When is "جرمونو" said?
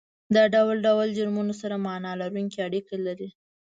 1.17-1.53